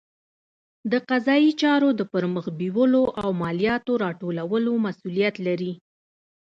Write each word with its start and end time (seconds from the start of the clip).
د 0.91 0.93
قضایي 1.09 1.51
چارو 1.61 1.89
د 1.99 2.01
پرمخ 2.11 2.45
بیولو 2.59 3.03
او 3.21 3.29
مالیاتو 3.41 3.91
راټولولو 4.05 4.71
مسوولیت 4.85 5.35
لري. 5.47 5.73